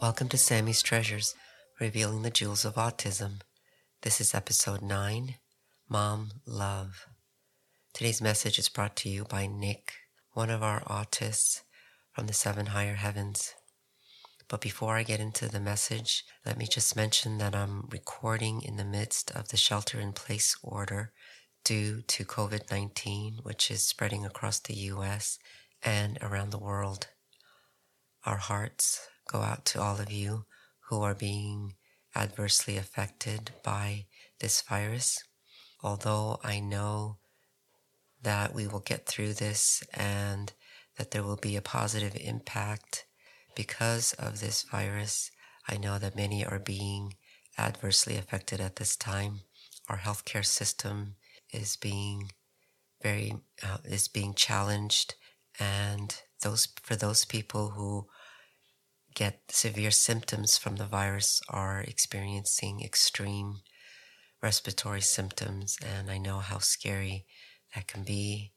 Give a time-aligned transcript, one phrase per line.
[0.00, 1.34] Welcome to Sammy's Treasures,
[1.80, 3.40] revealing the jewels of autism.
[4.02, 5.34] This is episode 9
[5.88, 7.08] Mom Love.
[7.92, 9.94] Today's message is brought to you by Nick,
[10.34, 11.62] one of our autists
[12.12, 13.56] from the seven higher heavens.
[14.46, 18.76] But before I get into the message, let me just mention that I'm recording in
[18.76, 21.10] the midst of the shelter in place order
[21.64, 25.40] due to COVID 19, which is spreading across the US
[25.82, 27.08] and around the world.
[28.24, 30.44] Our hearts go out to all of you
[30.88, 31.74] who are being
[32.16, 34.06] adversely affected by
[34.40, 35.22] this virus.
[35.82, 37.18] Although I know
[38.22, 40.52] that we will get through this and
[40.96, 43.06] that there will be a positive impact
[43.54, 45.30] because of this virus,
[45.68, 47.14] I know that many are being
[47.56, 49.40] adversely affected at this time.
[49.88, 51.16] Our healthcare system
[51.52, 52.32] is being
[53.02, 55.14] very uh, is being challenged,
[55.58, 58.06] and those for those people who
[59.18, 63.56] get severe symptoms from the virus are experiencing extreme
[64.40, 67.26] respiratory symptoms, and I know how scary
[67.74, 68.52] that can be.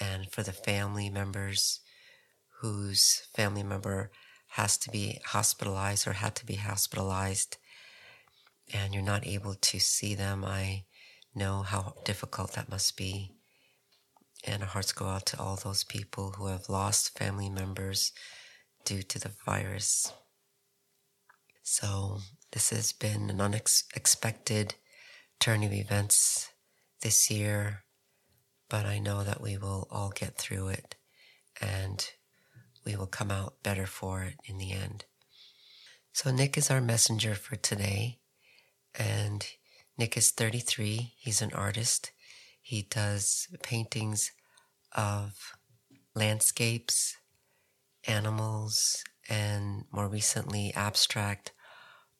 [0.00, 1.80] And for the family members
[2.60, 4.12] whose family member
[4.50, 7.56] has to be hospitalized or had to be hospitalized,
[8.72, 10.84] and you're not able to see them, I
[11.34, 13.32] know how difficult that must be.
[14.44, 18.12] And our hearts go out to all those people who have lost family members
[18.88, 20.14] due to the virus.
[21.62, 22.20] So,
[22.52, 24.76] this has been an unexpected
[25.38, 26.48] turn of events
[27.02, 27.84] this year,
[28.70, 30.94] but I know that we will all get through it
[31.60, 32.02] and
[32.86, 35.04] we will come out better for it in the end.
[36.14, 38.20] So, Nick is our messenger for today,
[38.98, 39.46] and
[39.98, 41.12] Nick is 33.
[41.18, 42.10] He's an artist.
[42.62, 44.32] He does paintings
[44.92, 45.52] of
[46.14, 47.18] landscapes,
[48.08, 51.52] animals, and more recently, abstract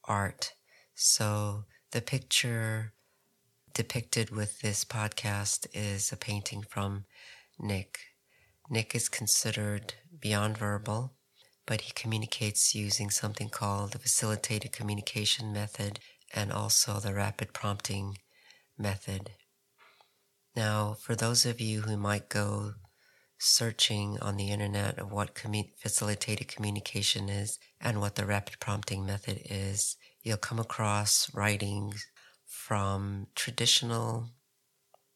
[0.05, 0.53] art.
[0.95, 2.93] So the picture
[3.73, 7.05] depicted with this podcast is a painting from
[7.59, 7.99] Nick.
[8.71, 11.15] Nick is considered beyond verbal,
[11.67, 16.01] but he communicates using something called the facilitated communication method
[16.35, 18.19] and also the rapid prompting
[18.77, 19.31] method.
[20.55, 22.75] Now, for those of you who might go
[23.39, 29.07] searching on the internet of what commu- facilitated communication is and what the rapid prompting
[29.07, 32.07] method is, you'll come across writings
[32.45, 34.31] from traditional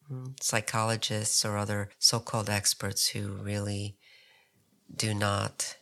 [0.07, 3.97] hmm, psychologists or other so-called experts who really
[4.95, 5.75] do not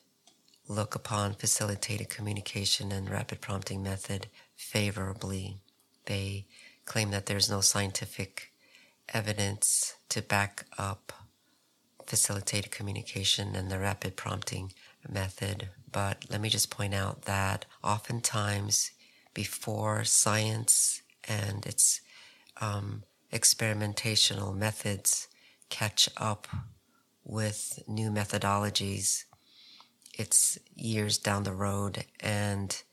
[0.68, 5.58] look upon facilitated communication and rapid prompting method favorably.
[6.06, 6.48] They
[6.86, 8.52] claim that there's no scientific
[9.14, 11.14] evidence to back up
[12.12, 14.74] facilitated communication and the rapid prompting
[15.08, 15.70] method.
[15.90, 18.92] But let me just point out that oftentimes
[19.34, 22.02] before science and its
[22.60, 25.30] um, experimentational methods
[25.70, 26.50] catch up
[27.24, 29.24] with new methodologies,
[30.14, 32.84] it's years down the road, and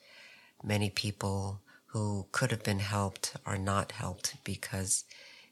[0.62, 5.04] many people who could have been helped are not helped because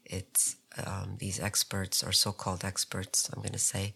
[0.05, 0.55] it's
[0.85, 3.95] um, these experts or so-called experts, I'm going to say,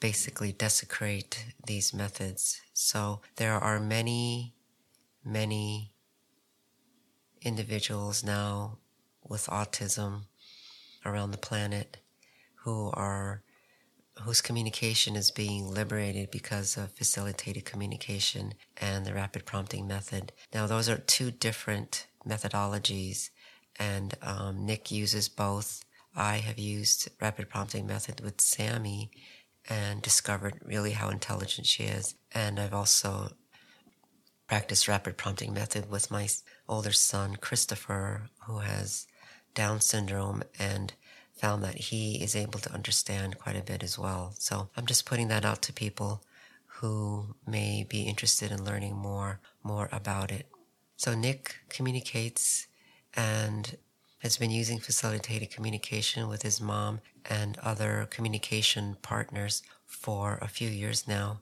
[0.00, 2.60] basically desecrate these methods.
[2.72, 4.54] So there are many,
[5.24, 5.92] many
[7.42, 8.78] individuals now
[9.22, 10.22] with autism
[11.04, 11.98] around the planet
[12.64, 13.42] who are
[14.22, 20.32] whose communication is being liberated because of facilitated communication and the rapid prompting method.
[20.52, 23.30] Now, those are two different methodologies
[23.80, 25.84] and um, Nick uses both.
[26.14, 29.10] I have used rapid prompting method with Sammy
[29.68, 32.14] and discovered really how intelligent she is.
[32.32, 33.32] And I've also
[34.46, 36.28] practiced rapid prompting method with my
[36.68, 39.06] older son, Christopher, who has
[39.54, 40.92] Down syndrome and
[41.32, 44.34] found that he is able to understand quite a bit as well.
[44.38, 46.22] So I'm just putting that out to people
[46.66, 50.46] who may be interested in learning more, more about it.
[50.96, 52.66] So Nick communicates
[53.14, 53.76] and
[54.20, 60.68] has been using facilitated communication with his mom and other communication partners for a few
[60.68, 61.40] years now.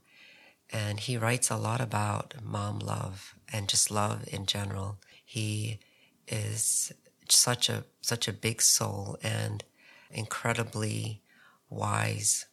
[0.71, 4.99] And he writes a lot about mom love and just love in general.
[5.25, 5.79] He
[6.29, 6.93] is
[7.29, 9.65] such a, such a big soul and
[10.11, 11.23] incredibly
[11.69, 12.47] wise.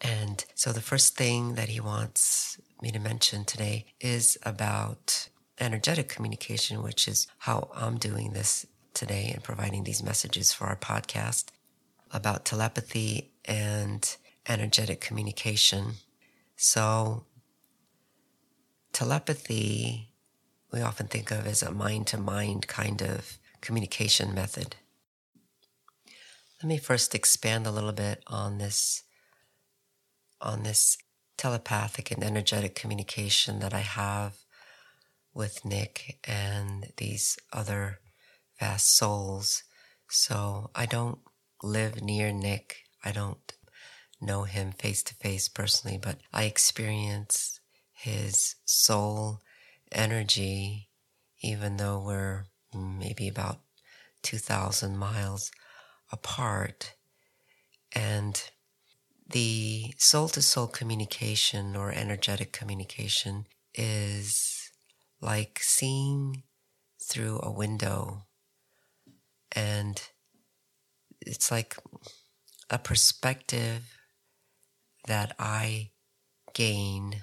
[0.00, 5.28] And so the first thing that he wants me to mention today is about
[5.62, 10.76] energetic communication, which is how I'm doing this today and providing these messages for our
[10.76, 11.46] podcast
[12.12, 14.16] about telepathy and
[14.48, 15.94] energetic communication.
[16.56, 17.24] So
[18.92, 20.12] telepathy
[20.72, 24.76] we often think of as a mind to mind kind of communication method.
[26.62, 29.02] Let me first expand a little bit on this
[30.40, 30.98] on this
[31.36, 34.34] telepathic and energetic communication that I have
[35.34, 38.00] with Nick and these other
[38.60, 39.64] vast souls.
[40.08, 41.18] So I don't
[41.62, 42.82] live near Nick.
[43.04, 43.52] I don't
[44.20, 47.60] know him face to face personally, but I experience
[47.92, 49.40] his soul
[49.90, 50.88] energy,
[51.40, 52.44] even though we're
[52.74, 53.60] maybe about
[54.22, 55.50] 2,000 miles
[56.10, 56.94] apart.
[57.94, 58.42] And
[59.28, 64.61] the soul to soul communication or energetic communication is
[65.22, 66.42] like seeing
[67.00, 68.26] through a window.
[69.52, 70.02] And
[71.20, 71.76] it's like
[72.68, 73.96] a perspective
[75.06, 75.90] that I
[76.54, 77.22] gain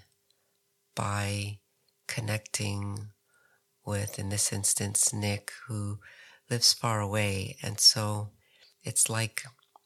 [0.95, 1.59] by
[2.07, 3.09] connecting
[3.85, 5.99] with, in this instance, Nick, who
[6.49, 7.57] lives far away.
[7.61, 8.31] And so
[8.83, 9.43] it's like,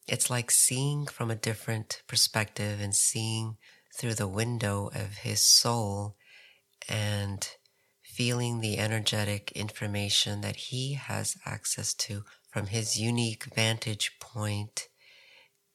[0.07, 3.57] it's like seeing from a different perspective and seeing
[3.97, 6.15] through the window of his soul
[6.89, 7.47] and
[8.13, 14.87] feeling the energetic information that he has access to from his unique vantage point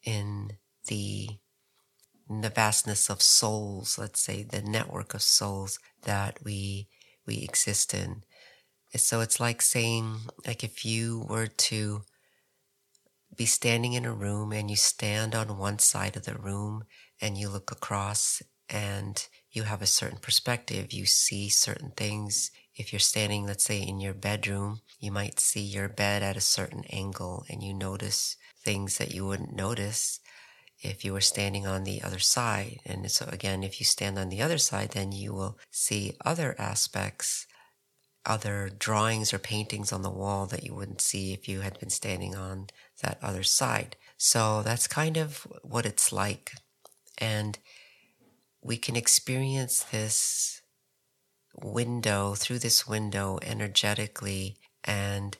[0.04, 0.52] in
[0.86, 1.28] the
[2.30, 6.88] in the vastness of souls, let's say the network of souls that we
[7.26, 8.22] we exist in.
[8.96, 12.02] So it's like saying, like if you were to
[13.36, 16.84] be standing in a room and you stand on one side of the room
[17.20, 19.26] and you look across and
[19.58, 20.92] you have a certain perspective.
[20.92, 22.52] You see certain things.
[22.76, 26.40] If you're standing, let's say in your bedroom, you might see your bed at a
[26.40, 30.20] certain angle and you notice things that you wouldn't notice
[30.80, 32.78] if you were standing on the other side.
[32.86, 36.54] And so again, if you stand on the other side, then you will see other
[36.56, 37.44] aspects,
[38.24, 41.90] other drawings or paintings on the wall that you wouldn't see if you had been
[41.90, 42.68] standing on
[43.02, 43.96] that other side.
[44.16, 46.52] So that's kind of what it's like.
[47.20, 47.58] And
[48.62, 50.62] we can experience this
[51.62, 55.36] window through this window energetically and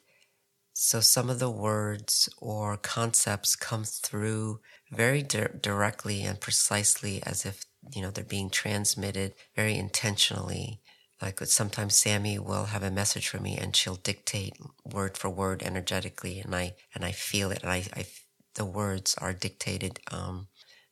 [0.81, 4.61] so some of the words or concepts come through
[4.93, 10.81] very di- directly and precisely as if you know they're being transmitted very intentionally.
[11.21, 14.55] Like sometimes sammy will have a message for me and she'll dictate
[14.85, 17.65] word for word energetically and i and i feel it.
[17.65, 18.07] And i, I
[18.55, 20.47] the words are dictated um,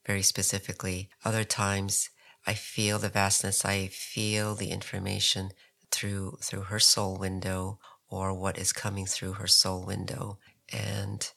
[0.05, 1.09] very specifically.
[1.23, 2.09] Other times
[2.47, 3.65] I feel the vastness.
[3.65, 5.51] I feel the information
[5.91, 7.79] through through her soul window
[8.09, 10.39] or what is coming through her soul window,
[10.71, 11.29] and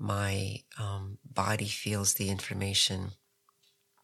[0.00, 3.12] my um, body feels the information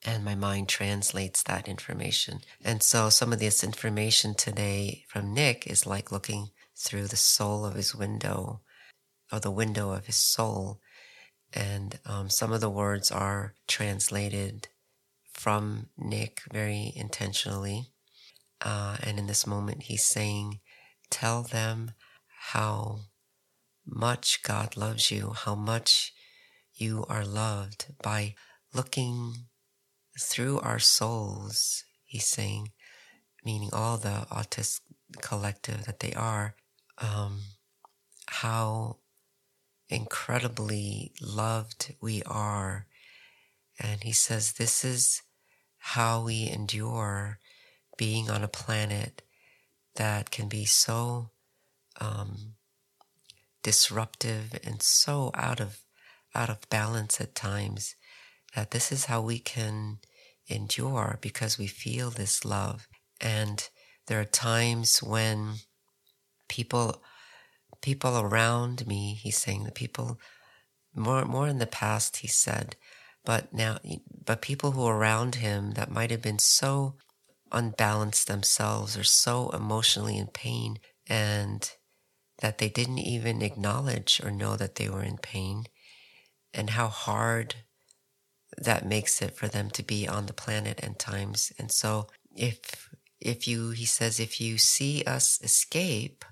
[0.04, 2.40] and my mind translates that information.
[2.64, 7.66] And so some of this information today from Nick is like looking through the soul
[7.66, 8.62] of his window
[9.30, 10.80] or the window of his soul.
[11.52, 14.68] And um, some of the words are translated
[15.40, 17.86] from Nick very intentionally.
[18.60, 20.60] Uh, and in this moment, he's saying,
[21.08, 21.92] Tell them
[22.52, 23.00] how
[23.86, 26.12] much God loves you, how much
[26.74, 28.34] you are loved by
[28.74, 29.32] looking
[30.20, 31.84] through our souls.
[32.04, 32.72] He's saying,
[33.42, 34.80] meaning all the autist
[35.22, 36.54] collective that they are,
[36.98, 37.40] um,
[38.26, 38.98] how
[39.88, 42.86] incredibly loved we are.
[43.78, 45.22] And he says, This is
[45.80, 47.38] how we endure
[47.96, 49.22] being on a planet
[49.96, 51.30] that can be so
[52.00, 52.54] um,
[53.62, 55.80] disruptive and so out of
[56.34, 57.96] out of balance at times
[58.54, 59.98] that this is how we can
[60.48, 62.88] endure because we feel this love.
[63.20, 63.68] And
[64.06, 65.54] there are times when
[66.48, 67.02] people
[67.80, 70.18] people around me he's saying the people
[70.94, 72.76] more more in the past he said
[73.24, 73.78] but now,
[74.24, 76.94] but people who are around him that might have been so
[77.52, 81.72] unbalanced themselves or so emotionally in pain and
[82.38, 85.64] that they didn't even acknowledge or know that they were in pain
[86.54, 87.56] and how hard
[88.56, 91.52] that makes it for them to be on the planet and times.
[91.58, 96.24] And so if, if you, he says, if you see us escape,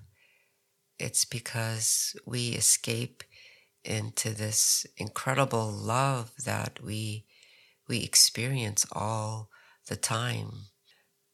[0.97, 3.23] it's because we escape
[3.89, 7.25] into this incredible love that we
[7.87, 9.49] we experience all
[9.87, 10.51] the time.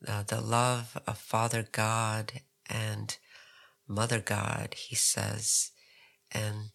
[0.07, 3.17] Uh, the love of Father God and
[3.87, 5.71] Mother God, he says.
[6.31, 6.71] And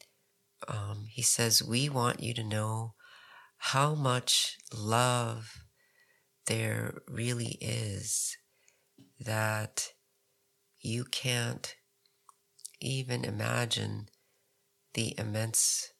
[0.68, 2.94] um, he says, We want you to know
[3.58, 5.64] how much love
[6.46, 8.36] there really is.
[9.20, 9.92] that
[10.80, 11.76] you can't
[12.80, 14.08] even imagine
[14.94, 15.92] the immense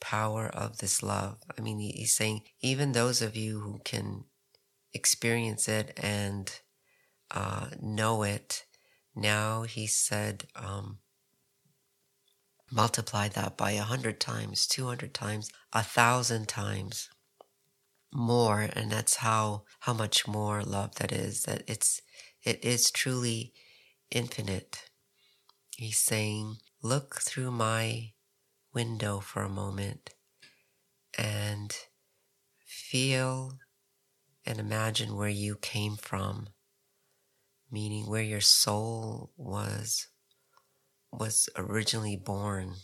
[0.00, 1.38] power of this love.
[1.56, 4.24] I mean, he's saying, even those of you who can
[4.92, 6.52] experience it and
[7.30, 8.64] uh, know it,
[9.14, 10.98] now he said, um,
[12.70, 17.10] multiply that by a hundred times, 200 times, a thousand times
[18.12, 18.68] more.
[18.72, 22.00] And that's how, how much more love that is, that it's,
[22.42, 23.52] it is truly
[24.10, 24.90] infinite.
[25.76, 28.12] He's saying, look through my
[28.72, 30.10] window for a moment
[31.18, 31.76] and
[32.64, 33.58] feel
[34.44, 36.48] and imagine where you came from,
[37.70, 40.08] meaning where your soul was
[41.12, 42.74] was originally born.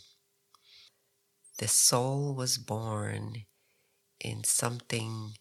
[1.57, 3.45] The soul was born
[4.19, 5.33] in something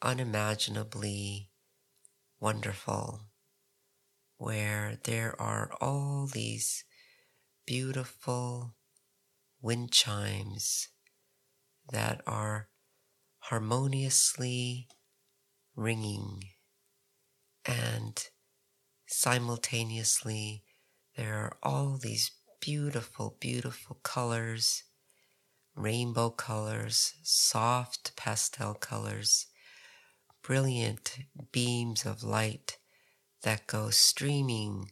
[0.00, 1.50] unimaginably
[2.40, 3.26] wonderful,
[4.38, 6.84] where there are all these
[7.66, 8.74] beautiful
[9.62, 10.88] wind chimes
[11.90, 12.68] that are
[13.38, 14.88] harmoniously
[15.74, 16.42] ringing
[17.64, 18.28] and
[19.06, 20.64] simultaneously
[21.16, 24.84] there are all these beautiful, beautiful colors,
[25.74, 29.46] rainbow colors, soft pastel colors,
[30.42, 31.18] brilliant
[31.50, 32.78] beams of light
[33.42, 34.90] that go streaming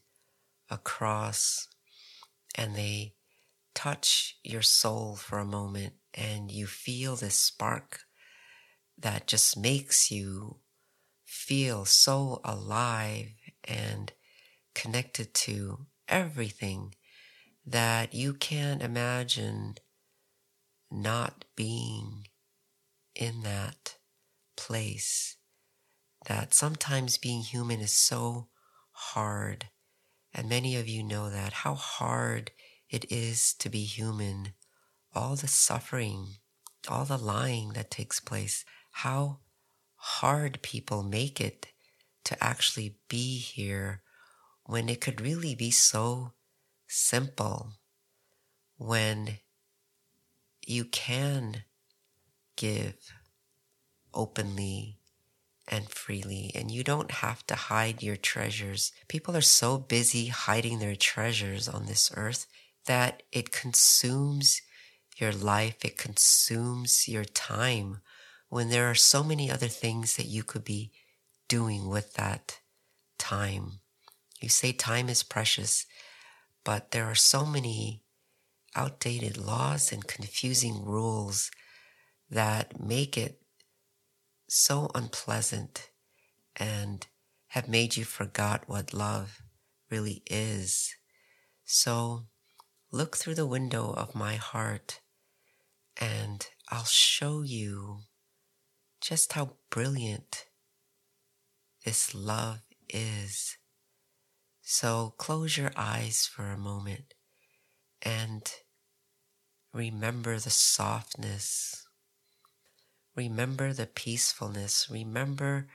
[0.69, 1.69] across
[2.55, 3.15] and they
[3.81, 8.01] touch your soul for a moment and you feel this spark
[8.99, 10.59] that just makes you
[11.25, 13.29] feel so alive
[13.65, 14.13] and
[14.75, 16.95] connected to everything
[17.65, 19.75] that you can't imagine
[20.91, 22.27] not being
[23.15, 23.97] in that
[24.59, 25.39] place.
[26.27, 28.49] That sometimes being human is so
[28.91, 29.71] hard.
[30.35, 32.51] And many of you know that, how hard
[32.91, 34.53] it is to be human.
[35.15, 36.37] All the suffering,
[36.89, 39.39] all the lying that takes place, how
[39.97, 41.67] hard people make it
[42.25, 44.03] to actually be here
[44.65, 46.33] when it could really be so
[46.87, 47.73] simple
[48.77, 49.39] when
[50.67, 51.65] you can
[52.57, 53.13] give
[54.15, 54.97] openly
[55.69, 58.93] and freely, and you don't have to hide your treasures.
[59.07, 62.47] People are so busy hiding their treasures on this earth
[62.87, 64.63] that it consumes
[65.19, 68.01] your life, it consumes your time
[68.49, 70.93] when there are so many other things that you could be
[71.49, 72.61] doing with that
[73.19, 73.81] time.
[74.41, 75.87] You say time is precious,
[76.65, 78.03] but there are so many
[78.75, 81.51] outdated laws and confusing rules
[82.31, 83.41] that make it
[84.49, 85.91] so unpleasant
[86.57, 87.07] and
[87.49, 89.43] have made you forgot what love
[89.91, 90.95] really is.
[91.65, 92.27] So
[92.93, 95.01] look through the window of my heart
[96.01, 98.01] and I'll show you
[99.01, 100.47] just how brilliant
[101.85, 103.57] this love is.
[104.63, 107.15] So close your eyes for a moment
[108.03, 108.51] and
[109.73, 111.87] remember the softness.
[113.17, 114.89] Remember the peacefulness.
[114.91, 115.69] Remember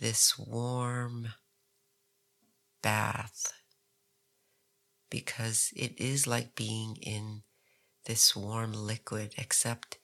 [0.00, 1.28] this warm
[2.82, 3.57] bath
[5.10, 7.42] because it is like being in
[8.06, 9.98] this warm liquid, except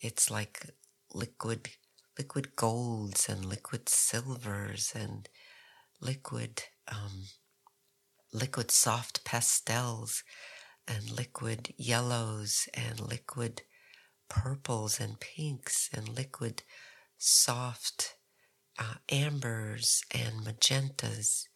[0.00, 0.70] it's like
[1.12, 1.70] liquid,
[2.18, 5.28] liquid golds and liquid silvers and
[6.00, 7.24] liquid um,
[8.32, 10.24] liquid soft pastels
[10.88, 13.62] and liquid yellows and liquid
[14.28, 16.62] purples and pinks and liquid
[17.18, 18.16] soft
[18.78, 21.46] uh, ambers and magentas.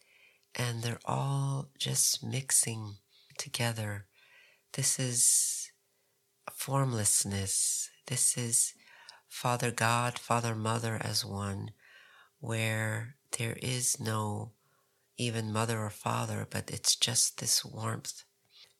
[0.55, 2.95] And they're all just mixing
[3.37, 4.05] together.
[4.73, 5.71] This is
[6.51, 7.89] formlessness.
[8.07, 8.73] This is
[9.27, 11.71] Father God, Father Mother as one,
[12.39, 14.51] where there is no
[15.17, 18.23] even mother or father, but it's just this warmth,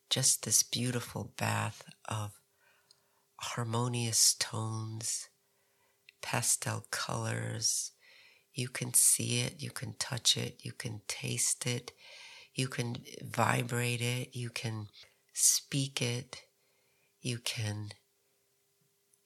[0.10, 2.32] just this beautiful bath of
[3.42, 5.30] harmonious tones,
[6.22, 7.92] pastel colors.
[8.60, 11.94] You can see it, you can touch it, you can taste it,
[12.54, 14.90] you can vibrate it, you can
[15.34, 16.44] speak it,
[17.22, 17.92] you can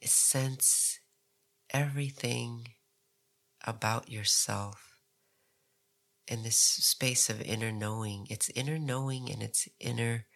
[0.03, 0.99] sense
[1.71, 2.67] everything
[3.65, 4.99] about yourself
[6.27, 8.27] in this space of inner knowing.
[8.29, 10.27] It's inner knowing and it's inner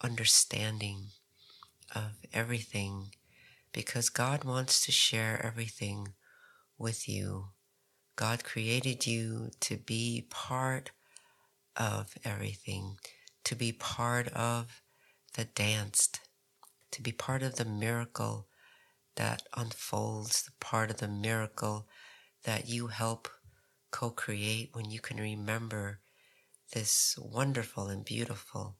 [0.00, 1.08] understanding
[1.94, 3.08] of everything
[3.74, 6.14] because God wants to share everything
[6.78, 7.48] with you.
[8.16, 10.90] God created you to be part
[11.76, 12.98] of everything,
[13.44, 14.82] to be part of
[15.34, 16.20] the danced,
[16.90, 18.48] to be part of the miracle
[19.16, 21.86] that unfolds, the part of the miracle
[22.44, 23.28] that you help
[23.90, 26.00] co create when you can remember
[26.72, 28.76] this wonderful and beautiful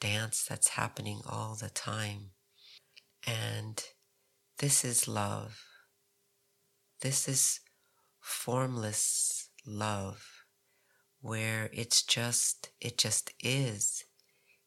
[0.00, 2.30] dance that's happening all the time.
[3.26, 3.82] And
[4.58, 5.62] this is love.
[7.02, 7.60] This is
[8.20, 10.44] formless love
[11.20, 14.04] where it's just, it just is.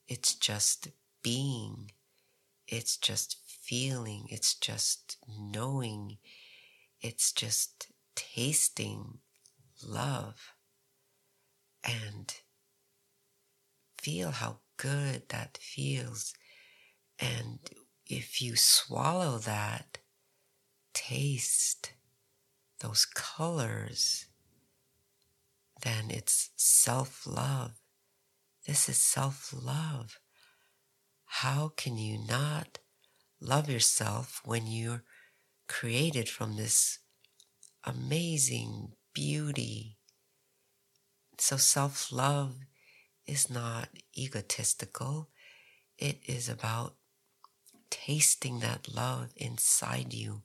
[0.07, 0.89] It's just
[1.23, 1.91] being.
[2.67, 4.25] It's just feeling.
[4.29, 6.17] It's just knowing.
[7.01, 9.19] It's just tasting
[9.85, 10.53] love.
[11.83, 12.33] And
[13.97, 16.33] feel how good that feels.
[17.19, 17.59] And
[18.05, 19.99] if you swallow that,
[20.93, 21.93] taste
[22.83, 24.27] those colors,
[25.81, 27.71] then it's self love.
[28.67, 30.19] This is self love.
[31.25, 32.79] How can you not
[33.39, 35.03] love yourself when you're
[35.67, 36.99] created from this
[37.85, 39.97] amazing beauty?
[41.39, 42.57] So, self love
[43.25, 43.87] is not
[44.17, 45.29] egotistical,
[45.97, 46.95] it is about
[47.89, 50.41] tasting that love inside you,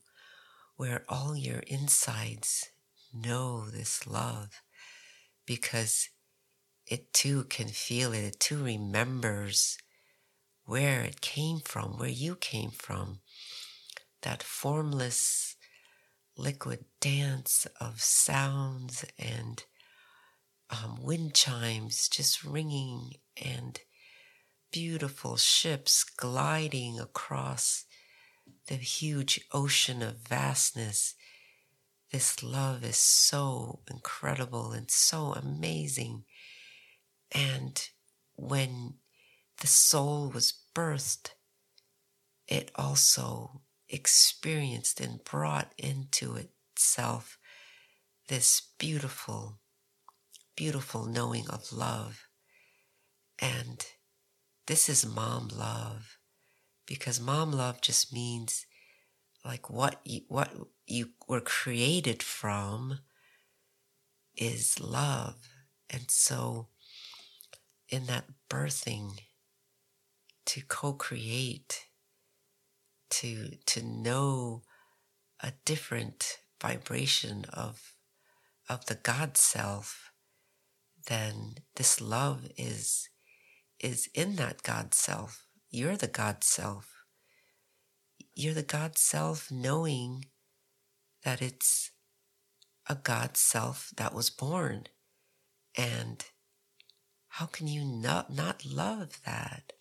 [0.78, 2.70] where all your insides
[3.12, 4.62] know this love
[5.44, 6.08] because
[6.86, 9.76] it too can feel it, it too remembers
[10.66, 13.18] where it came from, where you came from.
[14.22, 15.56] That formless
[16.36, 19.64] liquid dance of sounds and
[20.70, 23.80] um, wind chimes just ringing and
[24.70, 27.84] beautiful ships gliding across
[28.66, 31.14] the huge ocean of vastness.
[32.12, 36.24] This love is so incredible and so amazing.
[37.32, 37.80] And
[38.36, 38.94] when
[39.60, 41.30] the soul was birthed,
[42.46, 47.38] it also experienced and brought into itself
[48.28, 49.60] this beautiful
[50.58, 52.26] beautiful knowing of love.
[53.38, 53.86] And
[54.66, 56.17] this is mom love
[56.88, 58.66] because mom love just means
[59.44, 60.50] like what you, what
[60.86, 63.00] you were created from
[64.36, 65.36] is love.
[65.90, 66.68] And so
[67.90, 69.18] in that birthing
[70.46, 71.84] to co-create
[73.10, 74.62] to to know
[75.40, 77.94] a different vibration of
[78.68, 80.12] of the God self
[81.06, 83.08] then this love is
[83.80, 85.47] is in that God self.
[85.70, 87.04] You're the God self.
[88.34, 90.26] You're the God self knowing
[91.24, 91.90] that it's
[92.88, 94.84] a God self that was born.
[95.76, 96.24] And
[97.28, 99.74] how can you not, not love that?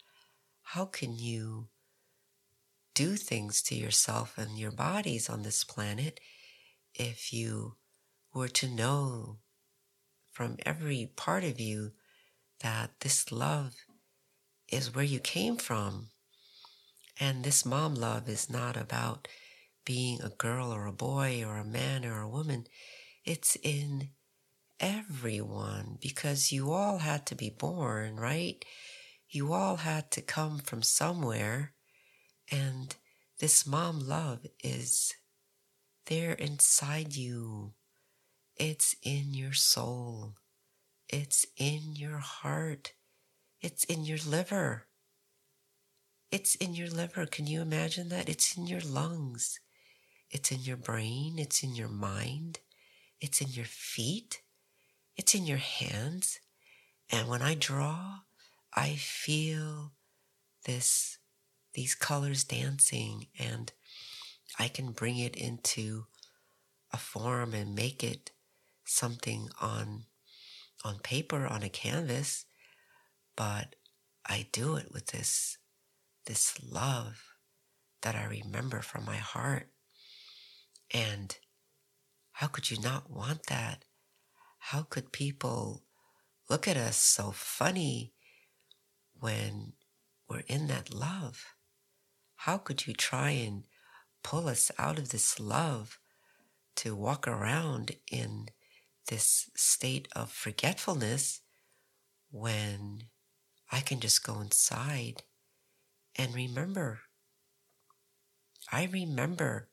[0.61, 1.69] How can you
[2.93, 6.19] do things to yourself and your bodies on this planet
[6.93, 7.75] if you
[8.33, 9.37] were to know
[10.33, 11.93] from every part of you
[12.61, 13.73] that this love
[14.69, 16.09] is where you came from.
[17.19, 19.27] And this mom love is not about
[19.85, 22.67] being a girl or a boy or a man or a woman.
[23.25, 24.09] It's in
[24.79, 28.63] everyone because you all had to be born, right?
[29.29, 31.73] You all had to come from somewhere.
[32.51, 32.95] And
[33.39, 35.13] this mom love is
[36.05, 37.73] there inside you.
[38.55, 40.35] It's in your soul.
[41.09, 42.93] It's in your heart.
[43.61, 44.87] It's in your liver.
[46.31, 47.25] It's in your liver.
[47.25, 48.29] Can you imagine that?
[48.29, 49.59] It's in your lungs.
[50.29, 51.39] It's in your brain.
[51.39, 52.59] It's in your mind.
[53.19, 54.41] It's in your feet.
[55.15, 56.39] It's in your hands.
[57.09, 58.19] And when I draw,
[58.75, 59.93] I feel
[60.65, 61.17] this,
[61.73, 63.71] these colors dancing and
[64.59, 66.05] I can bring it into
[66.91, 68.31] a form and make it
[68.85, 70.05] something on
[70.85, 72.45] on paper on a canvas
[73.37, 73.75] but
[74.25, 75.57] i do it with this
[76.25, 77.23] this love
[78.01, 79.69] that i remember from my heart.
[80.93, 81.37] And
[82.33, 83.83] how could you not want that?
[84.59, 85.83] How could people
[86.49, 88.13] look at us so funny
[89.19, 89.73] when
[90.29, 91.45] we're in that love?
[92.35, 93.63] How could you try and
[94.23, 95.99] pull us out of this love
[96.77, 98.47] to walk around in
[99.09, 101.41] this state of forgetfulness
[102.29, 103.03] when
[103.71, 105.23] I can just go inside
[106.15, 107.01] and remember.
[108.71, 109.69] I remember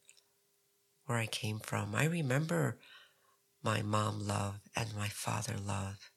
[1.06, 1.94] where I came from.
[1.94, 2.78] I remember
[3.62, 6.10] my mom love and my father love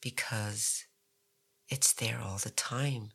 [0.00, 0.84] because
[1.68, 3.10] it's there all the time.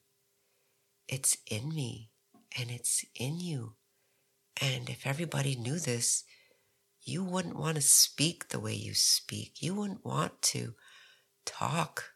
[1.07, 2.11] It's in me
[2.57, 3.75] and it's in you.
[4.61, 6.23] And if everybody knew this,
[7.01, 9.61] you wouldn't want to speak the way you speak.
[9.61, 10.73] You wouldn't want to
[11.45, 12.14] talk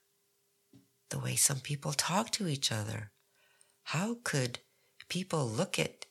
[1.10, 3.12] the way some people talk to each other.
[3.84, 4.60] How could
[5.08, 6.06] people look at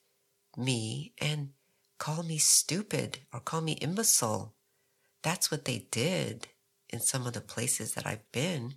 [0.56, 1.50] me and
[1.98, 4.54] call me stupid or call me imbecile?
[5.22, 6.48] That's what they did
[6.88, 8.74] in some of the places that I've been.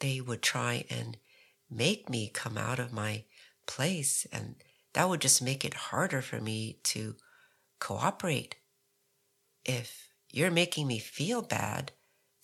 [0.00, 1.16] They would try and
[1.70, 3.24] make me come out of my
[3.66, 4.56] place, and
[4.94, 7.16] that would just make it harder for me to
[7.78, 8.56] cooperate.
[9.64, 11.92] If you're making me feel bad,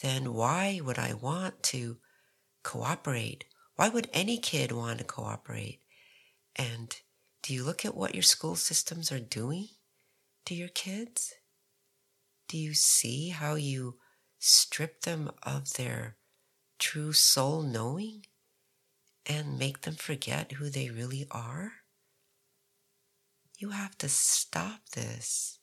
[0.01, 1.99] then why would I want to
[2.65, 3.45] cooperate?
[3.77, 5.81] Why would any kid want to cooperate?
[6.57, 6.95] And
[7.43, 9.69] do you look at what your school systems are doing
[10.47, 11.35] to your kids?
[12.49, 13.99] Do you see how you
[14.39, 16.17] strip them of their
[16.79, 18.27] true soul knowing
[19.27, 21.73] and make them forget who they really are?
[23.59, 25.59] You have to stop this.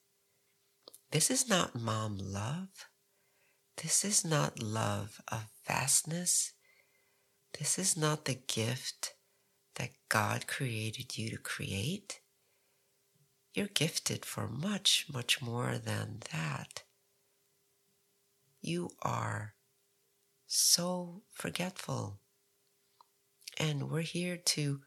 [1.11, 2.69] This is not mom love.
[3.81, 6.53] This is not love of vastness.
[7.57, 9.13] This is not the gift
[9.75, 12.21] that God created you to create.
[13.53, 16.83] You're gifted for much, much more than that.
[18.61, 19.55] You are
[20.47, 22.19] so forgetful.
[23.57, 24.81] And we're here to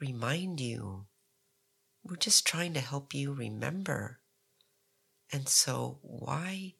[0.00, 1.06] remind you.
[2.04, 4.20] We're just trying to help you remember.
[5.32, 6.74] And so, why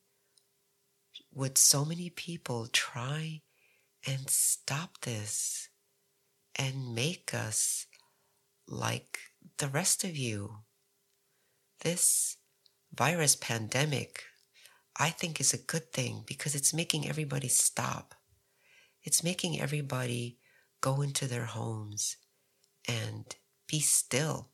[1.32, 3.42] would so many people try
[4.06, 5.68] and stop this
[6.56, 7.86] and make us
[8.66, 9.18] like
[9.58, 10.58] the rest of you?
[11.80, 12.36] This
[12.94, 14.24] virus pandemic,
[14.98, 18.14] I think, is a good thing because it's making everybody stop.
[19.02, 20.38] It's making everybody
[20.80, 22.16] go into their homes
[22.88, 23.24] and
[23.66, 24.50] be still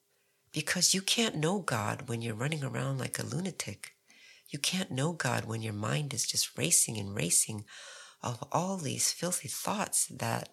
[0.53, 3.93] because you can't know God when you're running around like a lunatic.
[4.49, 7.65] You can't know God when your mind is just racing and racing
[8.23, 10.51] of all these filthy thoughts that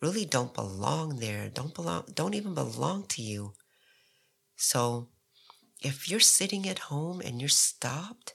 [0.00, 3.54] really don't belong there, don't belong, don't even belong to you.
[4.56, 5.08] So
[5.82, 8.34] if you're sitting at home and you're stopped,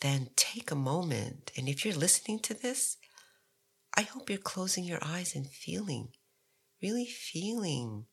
[0.00, 1.52] then take a moment.
[1.56, 2.96] And if you're listening to this,
[3.96, 6.08] I hope you're closing your eyes and feeling,
[6.82, 8.06] really feeling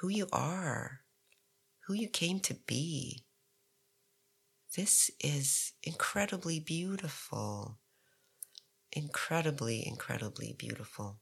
[0.00, 1.00] who you are,
[1.86, 3.24] who you came to be.
[4.76, 7.78] This is incredibly beautiful.
[8.96, 11.18] Incredibly, incredibly beautiful.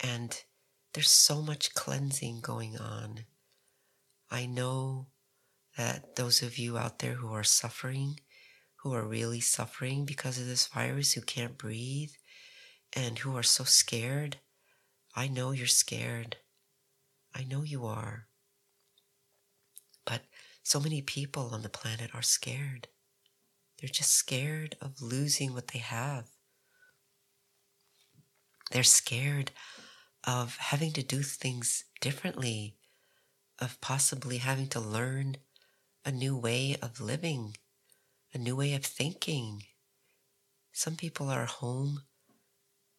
[0.00, 0.38] And
[0.92, 3.24] there's so much cleansing going on.
[4.30, 5.06] I know
[5.78, 8.20] that those of you out there who are suffering,
[8.82, 12.12] who are really suffering because of this virus, who can't breathe,
[12.92, 14.36] and who are so scared,
[15.14, 16.36] I know you're scared.
[17.34, 18.26] I know you are.
[20.04, 20.24] But
[20.62, 22.88] so many people on the planet are scared.
[23.86, 26.24] They're just scared of losing what they have.
[28.72, 29.52] They're scared
[30.24, 32.78] of having to do things differently
[33.60, 35.36] of possibly having to learn
[36.04, 37.58] a new way of living,
[38.34, 39.62] a new way of thinking.
[40.72, 42.02] Some people are home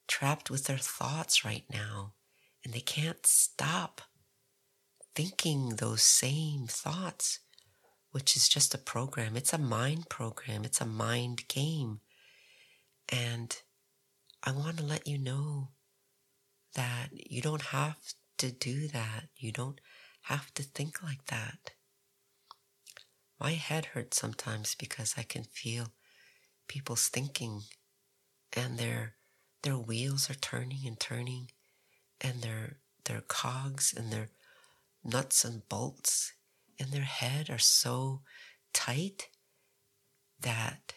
[0.07, 2.13] trapped with their thoughts right now,
[2.63, 4.03] and they can't stop
[5.13, 7.39] thinking those same thoughts,
[8.11, 9.35] which is just a program.
[9.35, 12.01] It's a mind program, it's a mind game.
[13.09, 13.55] And
[14.43, 15.69] I want to let you know
[16.75, 17.97] that you don't have
[18.37, 19.25] to do that.
[19.35, 19.79] You don't
[20.23, 21.71] have to think like that.
[23.39, 25.93] My head hurts sometimes because I can feel
[26.67, 27.61] people's thinking
[28.53, 29.15] and their
[29.63, 31.51] their wheels are turning and turning
[32.21, 34.29] and their their cogs and their
[35.03, 36.33] nuts and bolts
[36.77, 38.21] in their head are so
[38.73, 39.29] tight
[40.39, 40.93] that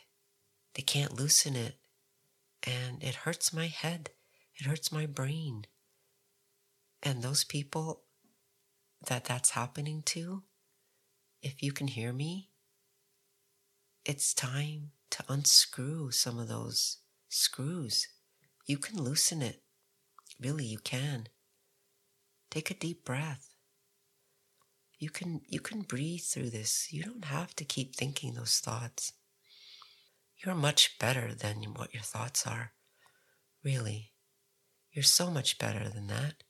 [0.75, 1.77] they can't loosen it
[2.63, 4.11] and it hurts my head
[4.59, 5.65] it hurts my brain
[7.03, 8.03] and those people
[9.07, 10.43] that that's happening to,
[11.43, 12.51] if you can hear me,
[14.05, 18.09] it's time to unscrew some of those screws.
[18.67, 19.63] You can loosen it.
[20.39, 21.29] Really, you can.
[22.51, 23.50] Take a deep breath.
[25.01, 26.93] You can you can breathe through this.
[26.93, 29.15] You don't have to keep thinking those thoughts.
[30.37, 32.73] You're much better than what your thoughts are.
[33.65, 34.13] Really.
[34.93, 36.45] You're so much better than that.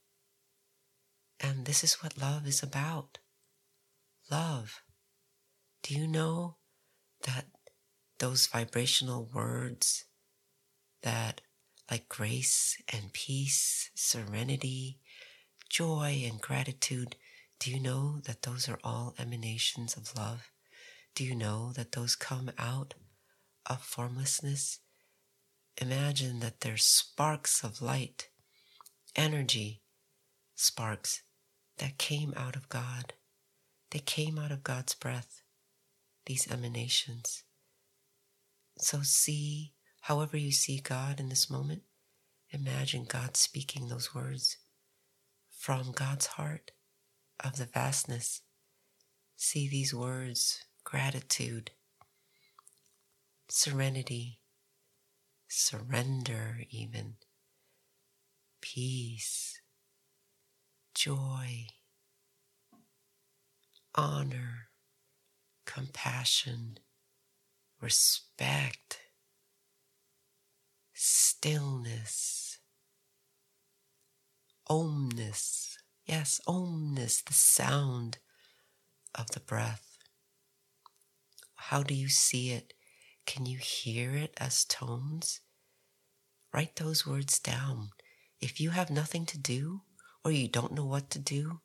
[1.39, 3.19] And this is what love is about.
[4.29, 4.81] Love.
[5.81, 6.57] Do you know
[7.25, 7.45] that
[8.19, 10.05] those vibrational words
[11.03, 11.39] that
[11.89, 14.99] like grace and peace, serenity,
[15.69, 17.15] joy and gratitude,
[17.61, 20.49] do you know that those are all emanations of love?
[21.13, 22.95] Do you know that those come out
[23.67, 24.79] of formlessness?
[25.77, 28.29] Imagine that they're sparks of light,
[29.15, 29.83] energy,
[30.55, 31.21] sparks
[31.77, 33.13] that came out of God.
[33.91, 35.43] They came out of God's breath,
[36.25, 37.43] these emanations.
[38.79, 41.83] So see, however you see God in this moment,
[42.49, 44.57] imagine God speaking those words
[45.51, 46.71] from God's heart
[47.43, 48.41] of the vastness.
[49.35, 51.71] See these words gratitude,
[53.49, 54.39] serenity,
[55.47, 57.15] surrender, even
[58.61, 59.59] peace,
[60.93, 61.65] joy,
[63.95, 64.69] honor,
[65.65, 66.77] compassion,
[67.81, 68.99] respect,
[70.93, 72.59] stillness,
[74.69, 75.70] omness.
[76.11, 78.17] Yes, omness, the sound
[79.15, 79.97] of the breath.
[81.55, 82.73] How do you see it?
[83.25, 85.39] Can you hear it as tones?
[86.53, 87.91] Write those words down.
[88.41, 89.83] If you have nothing to do
[90.25, 91.61] or you don't know what to do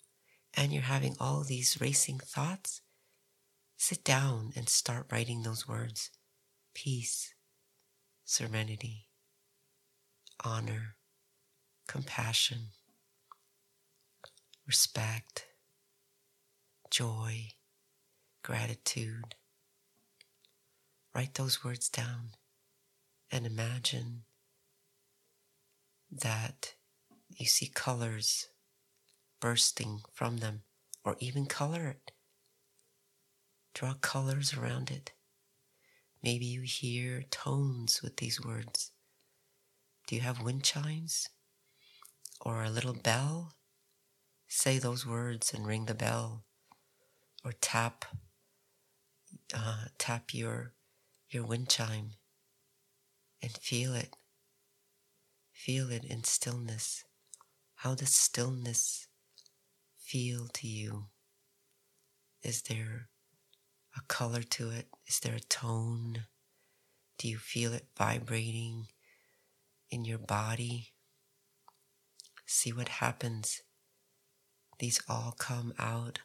[0.54, 2.82] and you're having all these racing thoughts,
[3.76, 6.12] sit down and start writing those words
[6.72, 7.34] peace,
[8.24, 9.08] serenity,
[10.44, 10.94] honor,
[11.88, 12.68] compassion,
[14.66, 15.46] respect,
[16.90, 17.48] joy,
[18.42, 19.36] gratitude.
[21.14, 22.30] Write those words down
[23.30, 24.22] and imagine
[26.10, 26.74] that
[27.36, 28.48] you see colors
[29.40, 30.62] bursting from them,
[31.04, 32.12] or even color it.
[33.74, 35.12] Draw colors around it.
[36.22, 38.90] Maybe you hear tones with these words.
[40.06, 41.28] Do you have wind chimes?
[42.40, 43.52] Or a little bell?
[44.56, 46.46] Say those words and ring the bell.
[47.44, 48.06] Or tap,
[49.54, 50.72] uh, tap your,
[51.28, 52.12] your wind chime
[53.42, 54.16] and feel it.
[55.52, 57.04] Feel it in stillness.
[57.74, 59.08] How does stillness
[59.98, 61.08] feel to you?
[62.42, 63.10] Is there
[63.94, 64.86] a color to it?
[65.06, 66.24] Is there a tone?
[67.18, 68.86] Do you feel it vibrating
[69.90, 70.94] in your body?
[72.46, 73.60] See what happens.
[74.78, 76.18] These all come out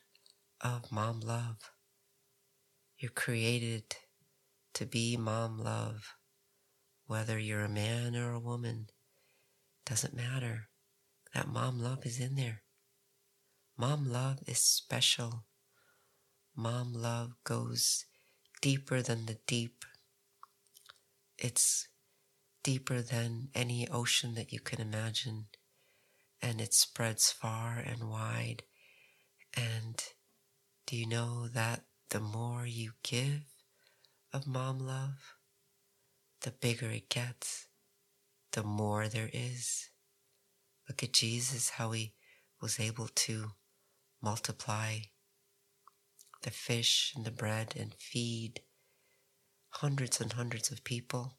[0.60, 1.72] of mom love.
[2.98, 3.96] You're created
[4.74, 6.16] to be mom love,
[7.08, 8.88] whether you're a man or a woman.
[9.86, 10.68] Doesn't matter.
[11.34, 12.64] That mom love is in there.
[13.78, 15.46] Mom love is special.
[16.56, 18.06] Mom love goes
[18.62, 19.86] deeper than the deep.
[21.38, 21.88] It's
[22.64, 25.46] deeper than any ocean that you can imagine.
[26.42, 28.64] And it spreads far and wide.
[29.56, 30.02] And
[30.88, 33.44] do you know that the more you give
[34.34, 35.36] of mom love,
[36.42, 37.68] the bigger it gets
[38.52, 39.90] the more there is.
[40.88, 42.14] Look at Jesus, how he
[42.62, 43.52] was able to
[44.22, 45.00] multiply
[46.42, 48.62] the fish and the bread and feed
[49.70, 51.38] hundreds and hundreds of people.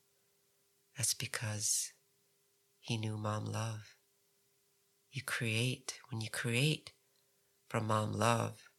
[0.96, 1.92] That's because
[2.80, 3.96] he knew mom love.
[5.12, 6.92] You create, when you create
[7.68, 8.70] from mom love,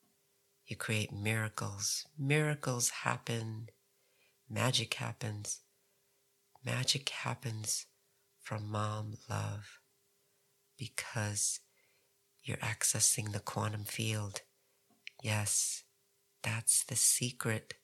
[0.65, 2.07] you create miracles.
[2.17, 3.67] Miracles happen.
[4.49, 5.59] Magic happens.
[6.65, 7.85] Magic happens
[8.41, 9.79] from mom love
[10.75, 11.59] because
[12.41, 14.41] you're accessing the quantum field.
[15.21, 15.83] Yes,
[16.41, 17.75] that's the secret.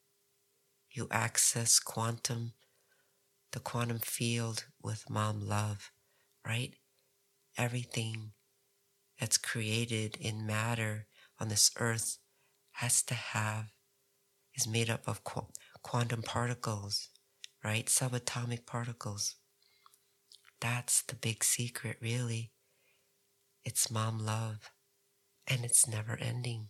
[0.89, 2.53] You access quantum,
[3.51, 5.91] the quantum field with mom love,
[6.43, 6.73] right?
[7.55, 8.31] Everything
[9.19, 11.08] that's created in matter
[11.39, 12.17] on this earth
[12.73, 13.71] has to have,
[14.55, 15.47] is made up of qu-
[15.84, 17.10] quantum particles,
[17.63, 17.88] right?
[17.88, 19.36] Subatomic particles.
[20.62, 22.51] That's the big secret, really.
[23.65, 24.71] It's mom love,
[25.47, 26.69] and it's never ending.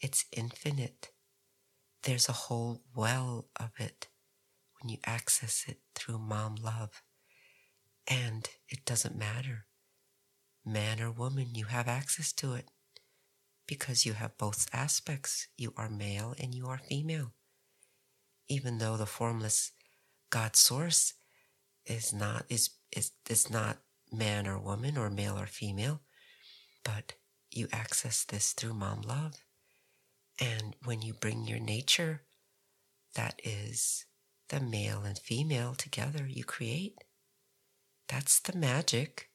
[0.00, 1.10] It's infinite.
[2.04, 4.08] There's a whole well of it
[4.80, 7.02] when you access it through mom love.
[8.08, 9.66] And it doesn't matter,
[10.64, 12.70] man or woman, you have access to it
[13.66, 15.48] because you have both aspects.
[15.56, 17.32] You are male and you are female.
[18.48, 19.72] Even though the formless
[20.30, 21.14] God source
[21.86, 23.78] is not is is is not
[24.12, 26.00] man or woman or male or female,
[26.84, 27.14] but
[27.50, 29.44] you access this through mom love.
[30.40, 32.22] And when you bring your nature,
[33.14, 34.06] that is
[34.48, 36.98] the male and female together, you create.
[38.08, 39.29] That's the magic.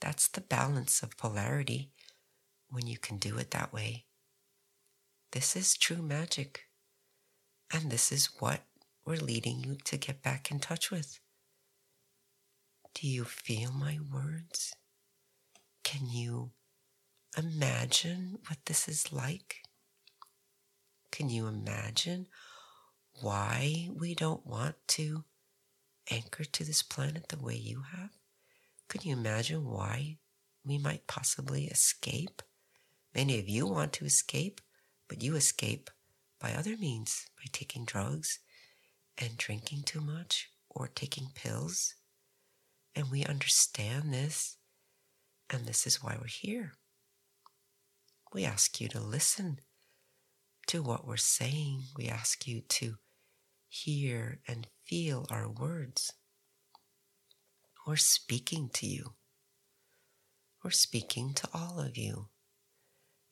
[0.00, 1.90] That's the balance of polarity
[2.70, 4.04] when you can do it that way.
[5.32, 6.64] This is true magic.
[7.72, 8.60] And this is what
[9.04, 11.20] we're leading you to get back in touch with.
[12.94, 14.74] Do you feel my words?
[15.84, 16.52] Can you
[17.36, 19.62] imagine what this is like?
[21.10, 22.26] Can you imagine
[23.20, 25.24] why we don't want to
[26.10, 28.17] anchor to this planet the way you have?
[28.88, 30.16] Can you imagine why
[30.64, 32.40] we might possibly escape?
[33.14, 34.62] Many of you want to escape,
[35.08, 35.90] but you escape
[36.40, 38.38] by other means, by taking drugs
[39.18, 41.96] and drinking too much or taking pills.
[42.94, 44.56] And we understand this,
[45.50, 46.72] and this is why we're here.
[48.32, 49.60] We ask you to listen
[50.68, 51.82] to what we're saying.
[51.96, 52.94] We ask you to
[53.68, 56.12] hear and feel our words.
[57.88, 59.14] We're speaking to you.
[60.62, 62.28] We're speaking to all of you.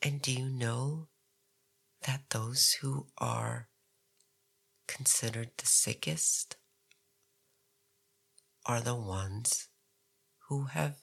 [0.00, 1.08] And do you know
[2.06, 3.68] that those who are
[4.88, 6.56] considered the sickest
[8.64, 9.68] are the ones
[10.48, 11.02] who have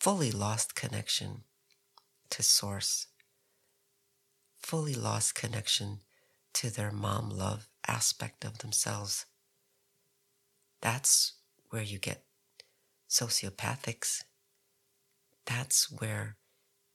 [0.00, 1.44] fully lost connection
[2.30, 3.06] to Source,
[4.58, 6.00] fully lost connection
[6.54, 9.26] to their mom love aspect of themselves.
[10.80, 11.34] That's
[11.68, 12.24] where you get
[13.10, 14.22] sociopathics.
[15.46, 16.36] That's where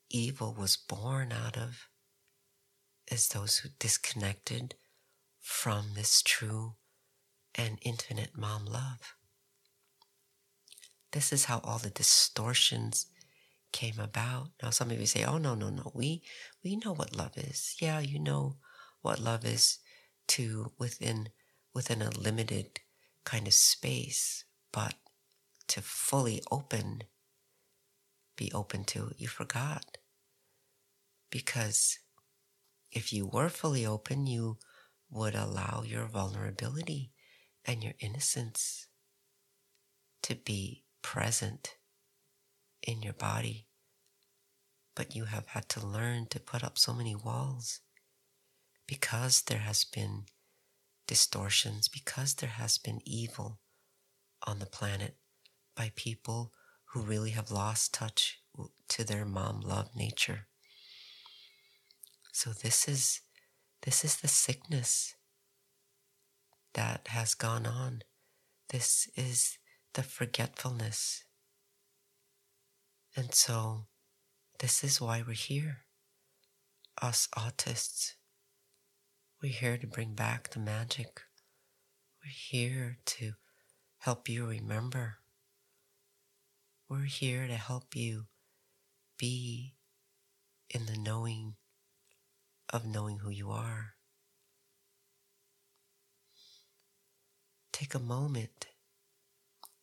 [0.10, 1.90] evil was born out of,
[3.12, 4.76] is those who disconnected
[5.42, 6.76] from this true
[7.56, 9.16] and infinite mom love.
[11.12, 13.08] This is how all the distortions
[13.72, 14.50] came about.
[14.62, 15.92] Now, some of you say, "Oh no, no, no.
[15.94, 16.24] We
[16.64, 17.76] we know what love is.
[17.80, 18.58] Yeah, you know
[19.02, 19.80] what love is
[20.30, 21.30] to within
[21.74, 22.80] within a limited
[23.26, 24.96] kind of space, but
[25.68, 27.04] to fully open,
[28.36, 29.98] be open to you forgot.
[31.30, 32.00] Because
[32.92, 34.58] if you were fully open, you
[35.10, 37.12] would allow your vulnerability
[37.66, 38.88] and your innocence
[40.24, 41.76] to be present
[42.82, 43.68] in your body.
[44.96, 47.82] But you have had to learn to put up so many walls
[48.88, 50.26] because there has been
[51.08, 53.60] distortions, because there has been evil
[54.48, 55.18] on the planet
[55.76, 56.52] by people
[56.94, 58.40] who really have lost touch
[58.88, 60.48] to their mom love nature.
[62.32, 63.22] So this is
[63.84, 65.16] this is the sickness
[66.74, 68.02] that has gone on.
[68.70, 69.58] This is
[69.94, 71.24] the forgetfulness.
[73.16, 73.88] And so,
[74.60, 75.86] this is why we're here.
[77.02, 78.14] Us autists.
[79.42, 81.22] We're here to bring back the magic.
[82.24, 83.34] We're here to
[84.00, 85.20] help you remember.
[86.88, 88.26] We're here to help you
[89.18, 89.74] be
[90.70, 91.56] in the knowing
[92.72, 93.96] of knowing who you are.
[97.74, 98.68] Take a moment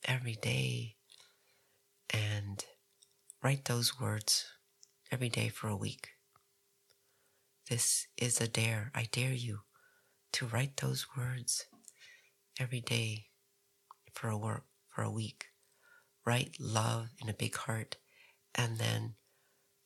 [0.05, 0.95] every day
[2.09, 2.65] and
[3.43, 4.47] write those words
[5.11, 6.11] every day for a week.
[7.69, 8.93] This is a dare.
[8.95, 9.62] I dare you
[10.35, 11.67] to write those words
[12.61, 13.27] every day
[14.12, 15.52] for a work for a week.
[16.25, 17.97] Write love in a big heart
[18.55, 19.15] and then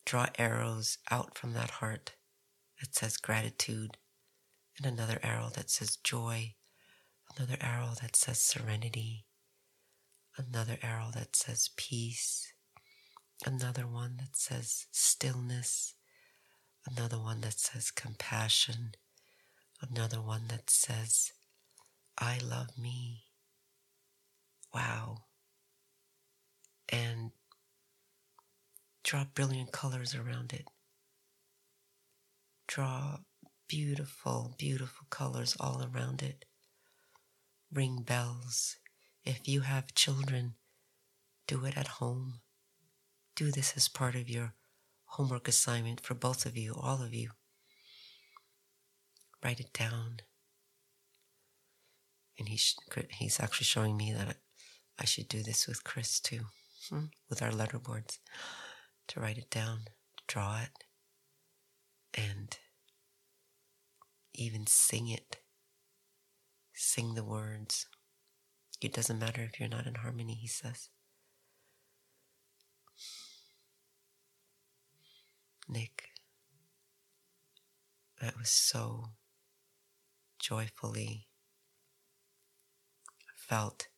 [0.05, 2.15] draw arrows out from that heart
[2.81, 3.97] that says gratitude,
[4.77, 6.55] and another arrow that says joy,
[7.37, 9.25] another arrow that says serenity,
[10.37, 12.53] another arrow that says peace,
[13.47, 15.95] another one that says stillness,
[16.87, 18.93] another one that says compassion,
[19.91, 21.33] another one that says,
[22.19, 23.25] I love me.
[24.75, 25.25] Wow.
[26.89, 27.33] And
[29.03, 30.69] draw brilliant colors around it
[32.67, 33.19] draw
[33.69, 36.45] beautiful, beautiful colors all around it.
[37.73, 38.77] Ring bells.
[39.25, 40.55] If you have children,
[41.47, 42.41] do it at home.
[43.35, 44.55] Do this as part of your
[45.07, 47.31] homework assignment for both of you, all of you.
[49.45, 50.19] Write it down.
[52.39, 52.75] And he's,
[53.11, 54.37] he's actually showing me that
[54.99, 56.47] I should do this with Chris too,
[56.91, 58.19] hmm, with our letterboards,
[59.09, 59.81] to write it down,
[60.27, 60.85] draw it,
[62.15, 62.57] and
[64.35, 65.39] even sing it.
[66.75, 67.87] Sing the words.
[68.81, 70.91] It doesn't matter if you're not in harmony, he says.
[75.69, 76.11] Nick,
[78.21, 79.07] I was so
[80.39, 81.27] joyfully
[83.35, 83.89] felt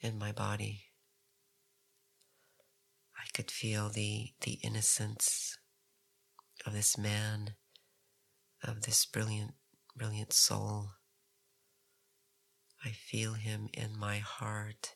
[0.00, 0.87] in my body
[3.34, 5.58] could feel the, the innocence
[6.66, 7.54] of this man,
[8.62, 9.52] of this brilliant,
[9.96, 10.90] brilliant soul.
[12.84, 14.94] I feel him in my heart,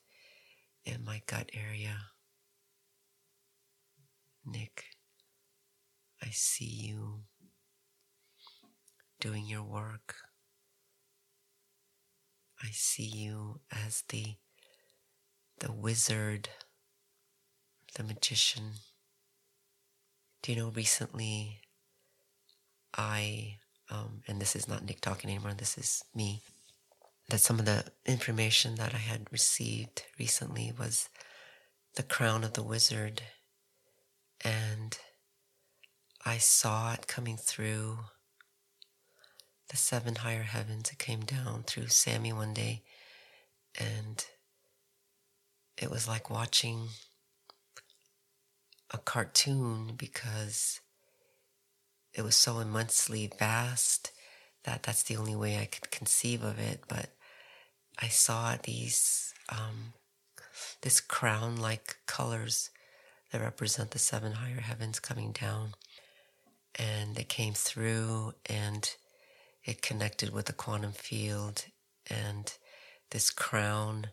[0.84, 1.96] in my gut area.
[4.44, 4.84] Nick,
[6.22, 7.22] I see you
[9.20, 10.16] doing your work.
[12.62, 14.36] I see you as the
[15.58, 16.48] the wizard,
[17.94, 18.72] the magician.
[20.42, 21.60] Do you know recently
[22.96, 23.58] I
[23.90, 26.42] um, and this is not Nick talking anymore, this is me,
[27.28, 31.08] that some of the information that I had received recently was
[31.96, 33.22] the crown of the wizard
[34.42, 34.98] and
[36.24, 37.98] I saw it coming through
[39.68, 40.90] the seven higher heavens.
[40.90, 42.82] It came down through Sammy one day,
[43.78, 44.24] and
[45.76, 46.88] it was like watching
[48.92, 50.80] a cartoon because
[52.14, 54.12] it was so immensely vast
[54.64, 56.82] that that's the only way I could conceive of it.
[56.88, 57.10] But
[57.98, 59.94] I saw these, um,
[60.82, 62.70] this crown like colors
[63.30, 65.74] that represent the seven higher heavens coming down.
[66.78, 68.88] And it came through and
[69.64, 71.66] it connected with the quantum field.
[72.08, 72.52] And
[73.10, 74.08] this crown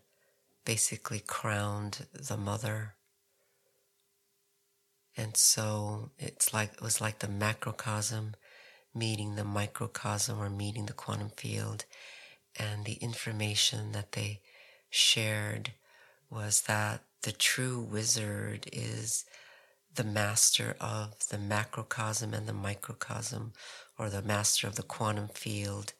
[0.65, 2.95] basically crowned the mother.
[5.19, 8.35] And so it's like, it was like the macrocosm
[8.95, 11.83] meeting the microcosm or meeting the quantum field.
[12.57, 14.39] And the information that they
[14.89, 15.73] shared
[16.29, 19.25] was that the true wizard is
[19.93, 23.51] the master of the macrocosm and the microcosm,
[23.97, 25.91] or the master of the quantum field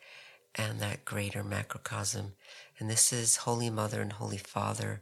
[0.55, 2.34] and that greater macrocosm.
[2.80, 5.01] And this is Holy Mother and Holy Father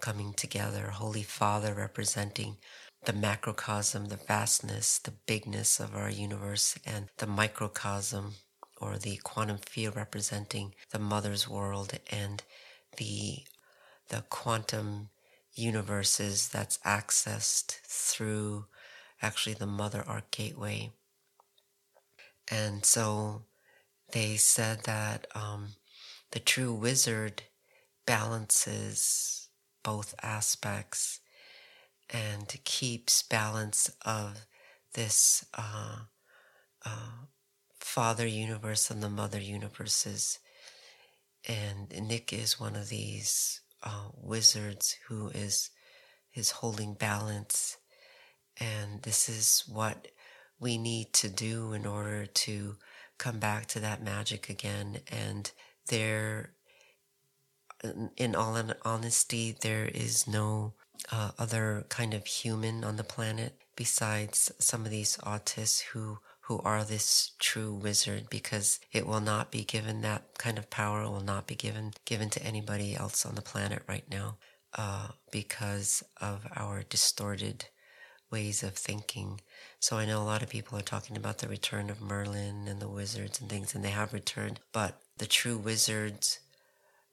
[0.00, 0.90] coming together.
[0.90, 2.56] Holy Father representing
[3.04, 8.34] the macrocosm, the vastness, the bigness of our universe, and the microcosm
[8.80, 12.42] or the quantum field representing the mother's world and
[12.96, 13.38] the
[14.08, 15.08] the quantum
[15.54, 18.66] universes that's accessed through
[19.22, 20.92] actually the Mother Arc Gateway.
[22.50, 23.44] And so
[24.12, 25.68] they said that um,
[26.32, 27.44] the true wizard
[28.04, 29.48] balances
[29.82, 31.20] both aspects
[32.12, 34.46] and keeps balance of
[34.92, 36.00] this uh,
[36.84, 37.26] uh,
[37.80, 40.38] father universe and the mother universes.
[41.48, 45.70] And Nick is one of these uh, wizards who is
[46.34, 47.76] is holding balance,
[48.58, 50.08] and this is what
[50.58, 52.76] we need to do in order to
[53.18, 55.00] come back to that magic again.
[55.10, 55.50] And
[55.88, 56.54] there,
[58.16, 60.74] in all honesty, there is no
[61.10, 66.58] uh, other kind of human on the planet besides some of these autists who who
[66.60, 71.22] are this true wizard because it will not be given that kind of power will
[71.22, 74.36] not be given given to anybody else on the planet right now
[74.74, 77.66] uh, because of our distorted
[78.30, 79.40] ways of thinking.
[79.78, 82.80] So I know a lot of people are talking about the return of Merlin and
[82.80, 86.40] the wizards and things, and they have returned, but the true wizards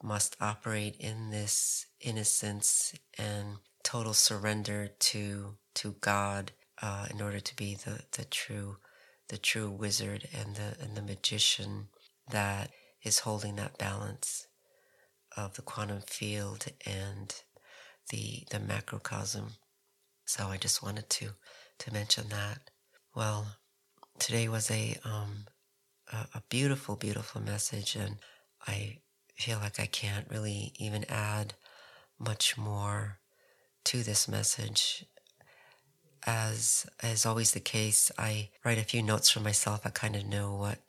[0.02, 3.58] must operate in this innocence and
[3.90, 8.78] total surrender to to God uh, in order to be the, the true
[9.30, 11.88] the true wizard and the and the magician
[12.30, 12.70] that
[13.04, 14.46] is holding that balance
[15.36, 17.34] of the quantum field and
[18.12, 19.54] the the macrocosm.
[20.24, 21.30] So I just wanted to
[21.80, 22.70] to mention that.
[23.16, 23.56] Well,
[24.20, 25.48] today was a um
[26.14, 28.18] a, a beautiful, beautiful message, and
[28.68, 29.00] I
[29.36, 31.56] feel like I can't really even add
[32.20, 33.18] much more
[33.86, 35.06] to this message
[36.26, 39.82] as is always the case, I write a few notes for myself.
[39.86, 40.80] I kind of know what,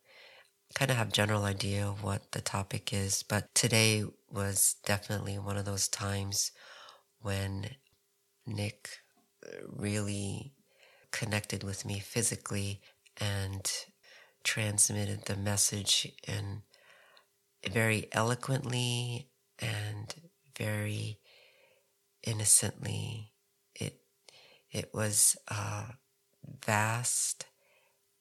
[0.75, 3.23] kind of have general idea of what the topic is.
[3.23, 6.53] But today was definitely one of those times
[7.21, 7.71] when
[8.47, 8.91] Nick
[9.47, 10.53] uh, really
[11.13, 12.81] connected with me physically
[13.19, 13.71] and
[14.43, 16.63] transmitted the message in
[17.69, 19.29] very eloquently
[19.59, 20.15] and
[20.59, 21.20] very
[22.23, 23.33] innocently
[23.75, 24.01] it
[24.71, 25.87] it was uh,
[26.65, 27.47] vast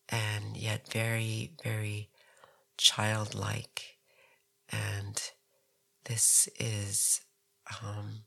[0.09, 2.09] and yet very, very
[2.77, 3.97] childlike.
[4.71, 5.21] And
[6.05, 7.21] this is
[7.83, 8.23] um,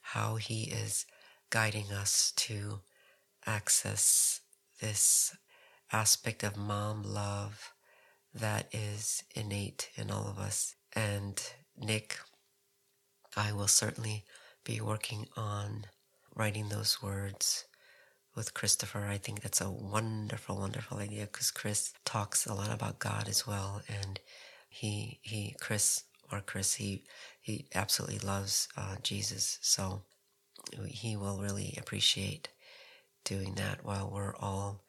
[0.00, 1.06] how he is
[1.50, 2.80] guiding us to
[3.46, 4.40] access
[4.80, 5.36] this
[5.92, 7.72] aspect of mom love
[8.34, 10.74] that is innate in all of us.
[10.94, 11.42] And
[11.76, 12.18] Nick,
[13.36, 14.24] I will certainly
[14.64, 15.86] be working on
[16.34, 17.64] writing those words
[18.34, 19.06] with Christopher.
[19.06, 23.46] I think that's a wonderful, wonderful idea because Chris talks a lot about God as
[23.46, 24.20] well, and
[24.68, 27.04] he he Chris or Chris he
[27.40, 30.02] he absolutely loves uh, Jesus, so
[30.86, 32.48] he will really appreciate
[33.24, 34.82] doing that while we're all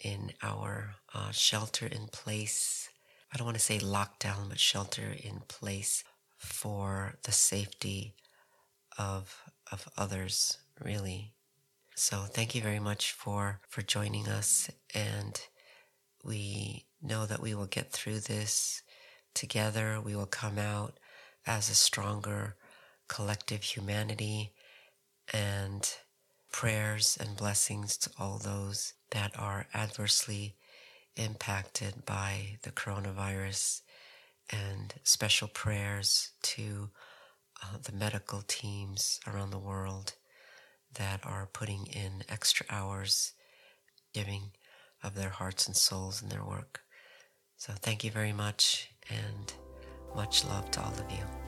[0.00, 2.88] in our uh, shelter in place.
[3.32, 6.04] I don't want to say lockdown, but shelter in place
[6.38, 8.14] for the safety
[8.98, 9.42] of
[9.72, 11.32] of others, really.
[11.94, 15.40] So thank you very much for for joining us, and
[16.24, 18.82] we know that we will get through this
[19.34, 20.00] together.
[20.00, 20.98] We will come out
[21.46, 22.56] as a stronger
[23.08, 24.52] collective humanity,
[25.32, 25.88] and
[26.52, 30.56] prayers and blessings to all those that are adversely
[31.16, 33.82] impacted by the coronavirus,
[34.50, 36.90] and special prayers to
[37.62, 40.14] uh, the medical teams around the world
[40.94, 43.32] that are putting in extra hours,
[44.12, 44.50] giving
[45.02, 46.80] of their hearts and souls in their work.
[47.56, 49.52] So, thank you very much, and
[50.14, 51.45] much love to all of you.